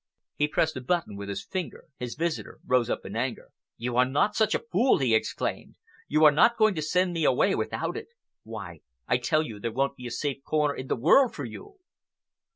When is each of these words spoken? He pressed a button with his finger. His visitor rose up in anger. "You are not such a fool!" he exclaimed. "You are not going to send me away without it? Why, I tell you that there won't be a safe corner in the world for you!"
He 0.33 0.47
pressed 0.47 0.75
a 0.77 0.81
button 0.81 1.15
with 1.15 1.29
his 1.29 1.45
finger. 1.45 1.85
His 1.99 2.15
visitor 2.15 2.57
rose 2.65 2.89
up 2.89 3.05
in 3.05 3.15
anger. 3.15 3.49
"You 3.77 3.97
are 3.97 4.05
not 4.05 4.35
such 4.35 4.55
a 4.55 4.63
fool!" 4.71 4.97
he 4.97 5.13
exclaimed. 5.13 5.75
"You 6.07 6.25
are 6.25 6.31
not 6.31 6.57
going 6.57 6.73
to 6.73 6.81
send 6.81 7.13
me 7.13 7.23
away 7.23 7.53
without 7.53 7.95
it? 7.95 8.07
Why, 8.41 8.79
I 9.07 9.17
tell 9.17 9.43
you 9.43 9.57
that 9.57 9.61
there 9.61 9.71
won't 9.71 9.97
be 9.97 10.07
a 10.07 10.09
safe 10.09 10.41
corner 10.43 10.73
in 10.75 10.87
the 10.87 10.95
world 10.95 11.35
for 11.35 11.45
you!" 11.45 11.75